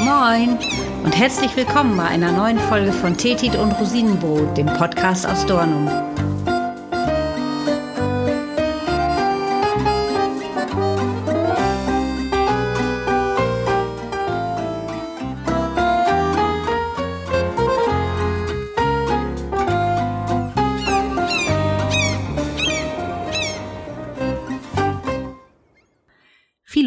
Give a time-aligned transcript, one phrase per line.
[0.00, 0.58] Moin
[1.04, 6.09] und herzlich willkommen bei einer neuen Folge von Tetit und Rosinenbrot, dem Podcast aus Dornum.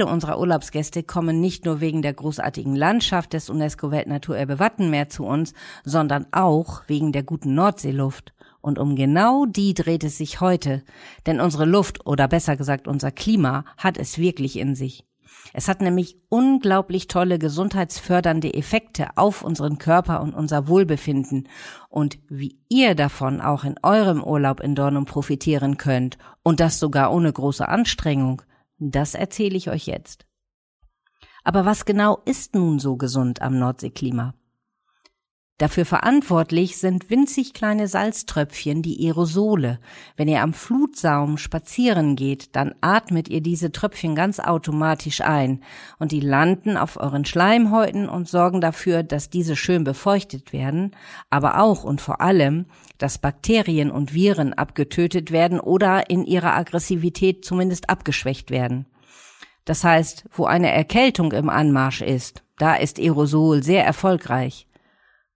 [0.03, 5.53] Viele unserer Urlaubsgäste kommen nicht nur wegen der großartigen Landschaft des UNESCO-Weltnaturerbe Wattenmeer zu uns,
[5.85, 8.33] sondern auch wegen der guten Nordseeluft.
[8.59, 10.83] Und um genau die dreht es sich heute,
[11.25, 15.05] denn unsere Luft oder besser gesagt unser Klima hat es wirklich in sich.
[15.53, 21.47] Es hat nämlich unglaublich tolle gesundheitsfördernde Effekte auf unseren Körper und unser Wohlbefinden
[21.87, 27.13] und wie ihr davon auch in eurem Urlaub in Dornum profitieren könnt und das sogar
[27.13, 28.41] ohne große Anstrengung,
[28.91, 30.25] das erzähle ich euch jetzt.
[31.43, 34.33] Aber was genau ist nun so gesund am Nordseeklima?
[35.59, 39.79] Dafür verantwortlich sind winzig kleine Salztröpfchen, die Aerosole.
[40.17, 45.61] Wenn ihr am Flutsaum spazieren geht, dann atmet ihr diese Tröpfchen ganz automatisch ein
[45.99, 50.95] und die landen auf euren Schleimhäuten und sorgen dafür, dass diese schön befeuchtet werden,
[51.29, 52.65] aber auch und vor allem,
[52.97, 58.87] dass Bakterien und Viren abgetötet werden oder in ihrer Aggressivität zumindest abgeschwächt werden.
[59.65, 64.67] Das heißt, wo eine Erkältung im Anmarsch ist, da ist Aerosol sehr erfolgreich.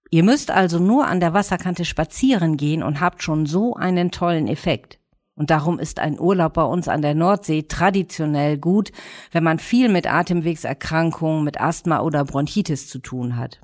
[0.10, 4.48] Ihr müsst also nur an der Wasserkante spazieren gehen und habt schon so einen tollen
[4.48, 5.00] Effekt.
[5.36, 8.92] Und darum ist ein Urlaub bei uns an der Nordsee traditionell gut,
[9.32, 13.60] wenn man viel mit Atemwegserkrankungen, mit Asthma oder Bronchitis zu tun hat.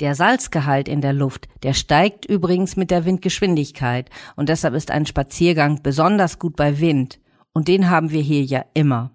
[0.00, 5.06] Der Salzgehalt in der Luft, der steigt übrigens mit der Windgeschwindigkeit und deshalb ist ein
[5.06, 7.20] Spaziergang besonders gut bei Wind
[7.52, 9.12] und den haben wir hier ja immer.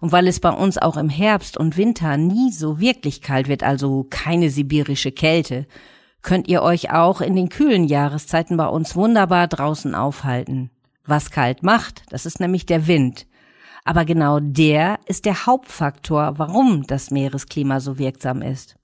[0.00, 3.62] Und weil es bei uns auch im Herbst und Winter nie so wirklich kalt wird,
[3.62, 5.66] also keine sibirische Kälte,
[6.22, 10.70] könnt ihr euch auch in den kühlen Jahreszeiten bei uns wunderbar draußen aufhalten.
[11.04, 13.26] Was kalt macht, das ist nämlich der Wind.
[13.84, 18.76] Aber genau der ist der Hauptfaktor, warum das Meeresklima so wirksam ist.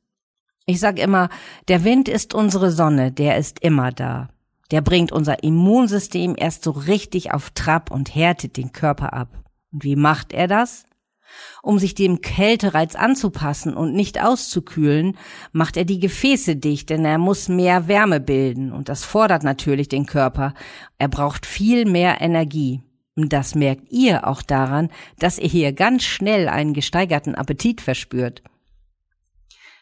[0.66, 1.28] Ich sag immer,
[1.68, 4.28] der Wind ist unsere Sonne, der ist immer da.
[4.70, 9.44] Der bringt unser Immunsystem erst so richtig auf Trab und härtet den Körper ab.
[9.72, 10.84] Und wie macht er das?
[11.62, 15.16] Um sich dem Kältereiz anzupassen und nicht auszukühlen,
[15.52, 19.88] macht er die Gefäße dicht, denn er muss mehr Wärme bilden und das fordert natürlich
[19.88, 20.54] den Körper.
[20.96, 22.82] Er braucht viel mehr Energie.
[23.14, 28.44] Und das merkt ihr auch daran, dass ihr hier ganz schnell einen gesteigerten Appetit verspürt.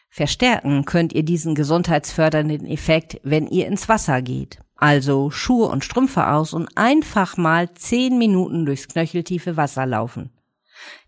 [0.09, 4.59] Verstärken könnt ihr diesen gesundheitsfördernden Effekt, wenn ihr ins Wasser geht.
[4.77, 10.31] Also Schuhe und Strümpfe aus und einfach mal zehn Minuten durchs knöcheltiefe Wasser laufen.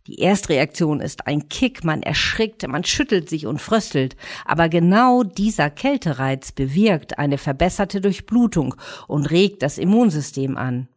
[0.07, 5.69] Die Erstreaktion ist ein Kick, man erschrickt, man schüttelt sich und fröstelt, aber genau dieser
[5.69, 8.73] Kältereiz bewirkt eine verbesserte Durchblutung
[9.07, 10.87] und regt das Immunsystem an.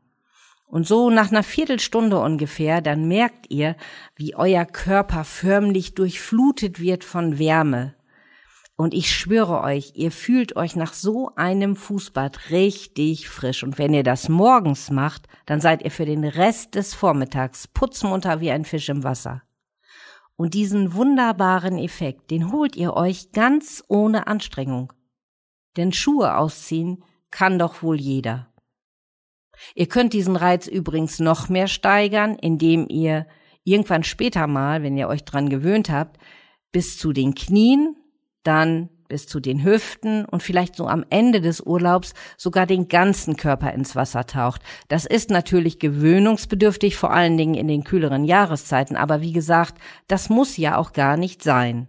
[0.66, 3.76] Und so nach einer Viertelstunde ungefähr, dann merkt ihr,
[4.16, 7.94] wie euer Körper förmlich durchflutet wird von Wärme,
[8.82, 13.62] und ich schwöre euch, ihr fühlt euch nach so einem Fußbad richtig frisch.
[13.62, 18.40] Und wenn ihr das morgens macht, dann seid ihr für den Rest des Vormittags putzmunter
[18.40, 19.42] wie ein Fisch im Wasser.
[20.34, 24.92] Und diesen wunderbaren Effekt, den holt ihr euch ganz ohne Anstrengung.
[25.76, 28.52] Denn Schuhe ausziehen kann doch wohl jeder.
[29.76, 33.28] Ihr könnt diesen Reiz übrigens noch mehr steigern, indem ihr
[33.62, 36.18] irgendwann später mal, wenn ihr euch dran gewöhnt habt,
[36.72, 37.96] bis zu den Knien
[38.42, 43.36] dann bis zu den Hüften und vielleicht so am Ende des Urlaubs sogar den ganzen
[43.36, 44.62] Körper ins Wasser taucht.
[44.88, 49.74] Das ist natürlich gewöhnungsbedürftig, vor allen Dingen in den kühleren Jahreszeiten, aber wie gesagt,
[50.08, 51.88] das muss ja auch gar nicht sein.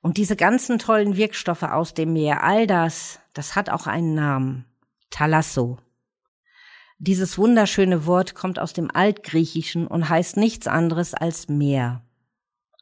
[0.00, 4.64] Und diese ganzen tollen Wirkstoffe aus dem Meer, all das, das hat auch einen Namen.
[5.10, 5.78] Thalasso.
[6.98, 12.02] Dieses wunderschöne Wort kommt aus dem Altgriechischen und heißt nichts anderes als Meer.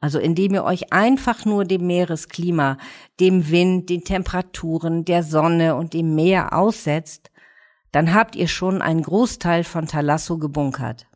[0.01, 2.77] Also indem ihr euch einfach nur dem Meeresklima,
[3.19, 7.31] dem Wind, den Temperaturen, der Sonne und dem Meer aussetzt,
[7.91, 11.07] dann habt ihr schon einen Großteil von Thalasso gebunkert.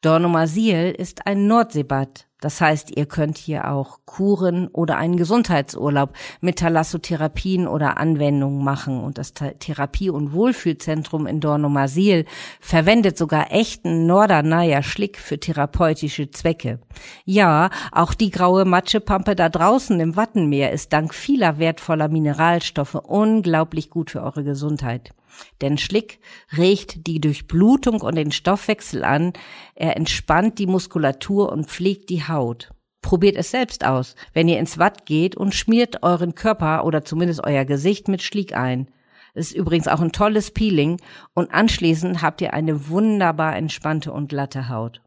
[0.00, 6.60] Dornumasil ist ein Nordseebad, das heißt, ihr könnt hier auch Kuren oder einen Gesundheitsurlaub mit
[6.60, 9.02] Thalassotherapien oder Anwendungen machen.
[9.02, 12.24] Und das Therapie- und Wohlfühlzentrum in Dornumasil
[12.60, 16.78] verwendet sogar echten Norderneier Schlick für therapeutische Zwecke.
[17.24, 23.90] Ja, auch die graue Matschepampe da draußen im Wattenmeer ist dank vieler wertvoller Mineralstoffe unglaublich
[23.90, 25.14] gut für eure Gesundheit.
[25.60, 26.18] Denn Schlick
[26.56, 29.32] regt die Durchblutung und den Stoffwechsel an,
[29.74, 32.70] er entspannt die Muskulatur und pflegt die Haut.
[33.02, 37.44] Probiert es selbst aus, wenn ihr ins Watt geht und schmiert euren Körper oder zumindest
[37.44, 38.88] euer Gesicht mit Schlick ein.
[39.34, 41.00] ist übrigens auch ein tolles Peeling
[41.32, 45.02] und anschließend habt ihr eine wunderbar entspannte und glatte Haut.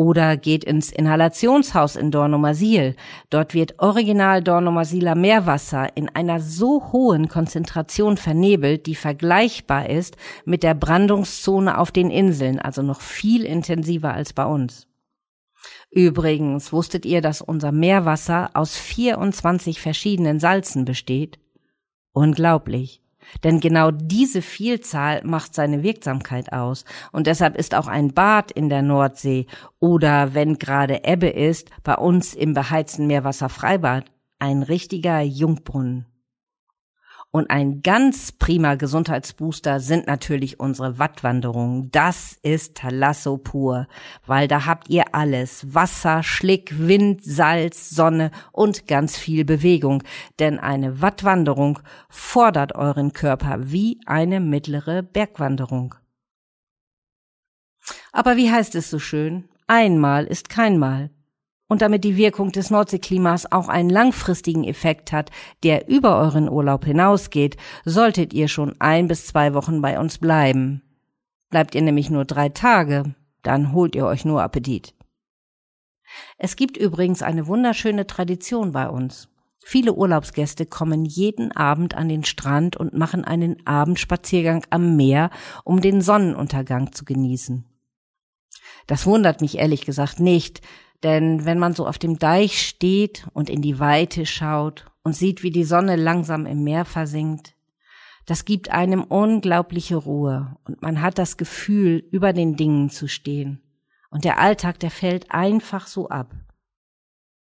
[0.00, 2.96] Oder geht ins Inhalationshaus in Dornumersil.
[3.28, 10.16] Dort wird original Dornumersiler Meerwasser in einer so hohen Konzentration vernebelt, die vergleichbar ist
[10.46, 14.86] mit der Brandungszone auf den Inseln, also noch viel intensiver als bei uns.
[15.90, 21.38] Übrigens, wusstet ihr, dass unser Meerwasser aus 24 verschiedenen Salzen besteht?
[22.12, 23.02] Unglaublich.
[23.44, 26.84] Denn genau diese Vielzahl macht seine Wirksamkeit aus.
[27.12, 29.46] Und deshalb ist auch ein Bad in der Nordsee
[29.78, 34.04] oder wenn gerade Ebbe ist, bei uns im beheizten Meerwasserfreibad
[34.38, 36.09] ein richtiger Jungbrunnen.
[37.32, 41.90] Und ein ganz prima Gesundheitsbooster sind natürlich unsere Wattwanderungen.
[41.92, 43.86] Das ist Talasso pur,
[44.26, 45.72] weil da habt ihr alles.
[45.72, 50.02] Wasser, Schlick, Wind, Salz, Sonne und ganz viel Bewegung.
[50.40, 51.78] Denn eine Wattwanderung
[52.08, 55.94] fordert euren Körper wie eine mittlere Bergwanderung.
[58.10, 59.48] Aber wie heißt es so schön?
[59.68, 61.10] Einmal ist kein Mal
[61.70, 65.30] und damit die Wirkung des Nordseeklimas auch einen langfristigen Effekt hat,
[65.62, 70.82] der über euren Urlaub hinausgeht, solltet ihr schon ein bis zwei Wochen bei uns bleiben.
[71.48, 73.14] Bleibt ihr nämlich nur drei Tage,
[73.44, 74.94] dann holt ihr euch nur Appetit.
[76.38, 79.28] Es gibt übrigens eine wunderschöne Tradition bei uns.
[79.64, 85.30] Viele Urlaubsgäste kommen jeden Abend an den Strand und machen einen Abendspaziergang am Meer,
[85.62, 87.64] um den Sonnenuntergang zu genießen.
[88.88, 90.62] Das wundert mich ehrlich gesagt nicht,
[91.02, 95.42] denn wenn man so auf dem Deich steht und in die Weite schaut und sieht,
[95.42, 97.54] wie die Sonne langsam im Meer versinkt,
[98.26, 103.62] das gibt einem unglaubliche Ruhe und man hat das Gefühl, über den Dingen zu stehen.
[104.10, 106.34] Und der Alltag, der fällt einfach so ab.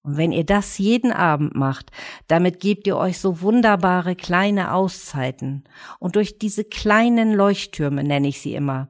[0.04, 1.92] Und wenn ihr das jeden Abend macht,
[2.28, 5.64] damit gebt ihr euch so wunderbare kleine Auszeiten.
[6.00, 8.90] Und durch diese kleinen Leuchttürme, nenne ich sie immer,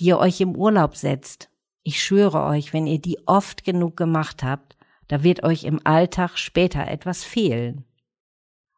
[0.00, 1.50] die ihr euch im Urlaub setzt
[1.84, 4.76] ich schwöre euch, wenn ihr die oft genug gemacht habt,
[5.06, 7.84] da wird euch im Alltag später etwas fehlen.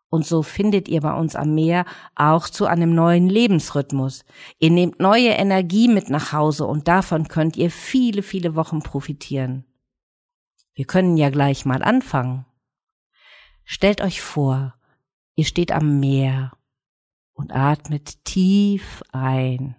[0.09, 4.25] Und so findet ihr bei uns am Meer auch zu einem neuen Lebensrhythmus.
[4.59, 9.65] Ihr nehmt neue Energie mit nach Hause und davon könnt ihr viele, viele Wochen profitieren.
[10.75, 12.45] Wir können ja gleich mal anfangen.
[13.65, 14.75] Stellt euch vor,
[15.35, 16.53] ihr steht am Meer
[17.35, 19.77] und atmet tief ein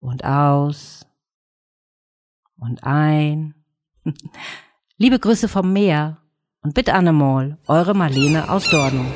[0.00, 1.07] und aus
[2.58, 3.54] und ein.
[4.96, 6.18] Liebe Grüße vom Meer
[6.62, 9.06] und bitte Annemol, eure Marlene aus Dornum.